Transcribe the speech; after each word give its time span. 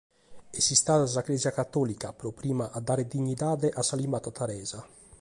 Est 0.59 0.71
istada 0.75 1.05
sa 1.11 1.25
Crèsia 1.27 1.51
Catòlica 1.59 2.09
pro 2.19 2.31
prima 2.39 2.71
a 2.77 2.79
dare 2.87 3.09
dignidade 3.13 3.67
a 3.79 3.81
sa 3.87 3.95
limba 4.01 4.19
tataresa. 4.27 4.79